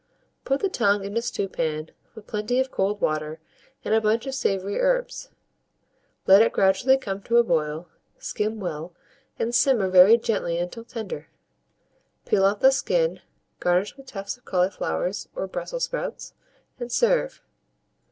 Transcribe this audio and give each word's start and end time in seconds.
Put 0.45 0.61
the 0.61 0.67
tongue 0.67 1.05
in 1.05 1.15
a 1.15 1.21
stewpan 1.21 1.91
with 2.15 2.25
plenty 2.25 2.59
of 2.59 2.71
cold 2.71 2.99
water 3.01 3.39
and 3.85 3.93
a 3.93 4.01
bunch 4.01 4.25
of 4.25 4.33
savoury 4.33 4.79
herbs; 4.79 5.29
let 6.25 6.41
it 6.41 6.53
gradually 6.53 6.97
come 6.97 7.21
to 7.21 7.37
a 7.37 7.43
boil, 7.43 7.87
skim 8.17 8.59
well 8.59 8.95
and 9.37 9.53
simmer 9.53 9.89
very 9.91 10.17
gently 10.17 10.57
until 10.57 10.85
tender. 10.85 11.27
Peel 12.25 12.45
off 12.45 12.61
the 12.61 12.71
skin, 12.71 13.21
garnish 13.59 13.95
with 13.95 14.07
tufts 14.07 14.37
of 14.37 14.43
cauliflowers 14.43 15.29
or 15.35 15.45
Brussels 15.45 15.83
sprouts, 15.83 16.33
and 16.79 16.91
serve. 16.91 17.43